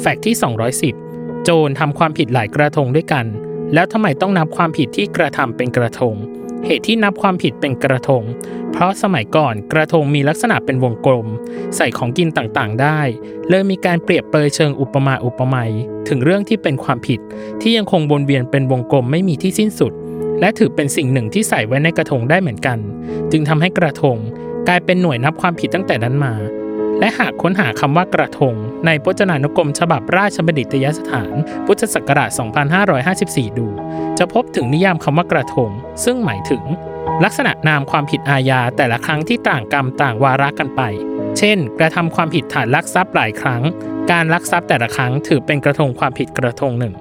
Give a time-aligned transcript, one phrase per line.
[0.00, 0.36] แฟกต์ที่
[0.90, 3.26] 210 โจรทำความผิดหลายกระทงด้วยกัน
[3.74, 6.14] แล้วทำไมต้องนับความผิดที่กระทำเป็นกระทง
[6.66, 8.22] เหตุที่นับความผิดเป็นกระทง
[8.72, 11.26] เพราะสมัยก่อนกระทงมีลักษณะเป็นวงกลม
[11.76, 13.00] ใส่ของกินต่างๆ ได้
[13.48, 15.72] เลยมีการเปรียบเปรยเชิงอุปมาอุปไมย
[16.08, 17.20] ถึงเรื่องที่เป็นความผิด
[17.60, 19.92] ที่ยังคงวนเวียนเป็นวงกลมไม่มีที่สิ้นสุด
[20.40, 22.78] และถือเป็นสิ่งหนึ่งที่ใส่ไว้ในกระทงได้เหมือนกัน
[23.30, 24.16] จึงทำให้กระทง
[24.68, 26.34] กลายเป็นหน่วยนับความผิดตั้งแต่นั้นมา
[27.00, 28.54] และหากค้นหาคำว่ากระทง
[28.86, 31.34] ในพจนานุกรมฉบับราชบัณฑิตยสถาน
[31.66, 32.30] พุทธศักราช
[32.94, 33.68] 2554 ดู
[34.18, 35.70] จะพบถึงนิยามคำว่ากระทง
[36.04, 36.64] ซึ่งหมายถึง
[37.24, 40.82] ลักษณะนามความผิดอาญาแต่ละครั้งที่ต่างกรรมต่างวาระกันไป
[41.38, 43.62] เช่น กระทำความผิดฐานลักทรัพย์หลายครั้ง
[44.10, 46.94] การลักทรัพย์แต่ละครั้งถือเป็นกระทงความผิดกระทงหนึ่ง